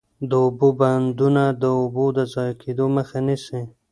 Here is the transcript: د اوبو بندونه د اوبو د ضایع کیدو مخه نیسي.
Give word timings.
د 0.29 0.31
اوبو 0.45 0.67
بندونه 0.79 1.43
د 1.61 1.63
اوبو 1.79 2.05
د 2.17 2.19
ضایع 2.33 2.55
کیدو 2.61 2.85
مخه 2.97 3.17
نیسي. 3.27 3.61